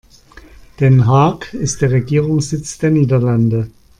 Den 0.79 1.05
Haag 1.05 1.53
ist 1.53 1.81
der 1.83 1.91
Regierungssitz 1.91 2.79
der 2.79 2.89
Niederlande. 2.89 3.69